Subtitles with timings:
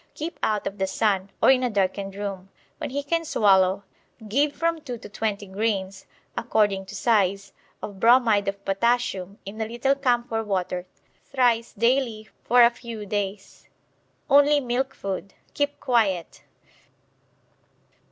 [0.15, 2.49] Keep out of the sun, or in a darkened room.
[2.79, 3.83] When he can swallow
[4.27, 9.67] give from 2 to 20 grains (according to size) of bromide of potassium in a
[9.67, 10.87] little camphor water
[11.25, 13.69] thrice daily for a few days.
[14.27, 15.35] Only milk food.
[15.53, 16.41] Keep quiet.